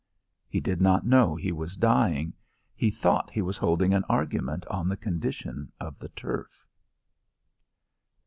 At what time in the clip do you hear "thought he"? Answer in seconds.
2.89-3.43